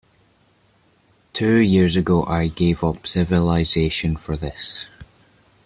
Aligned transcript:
Two 1.31 1.57
years 1.57 1.95
ago 1.95 2.23
I 2.25 2.47
gave 2.47 2.83
up 2.83 3.05
civilization 3.05 4.15
for 4.15 4.35
this. 4.35 4.85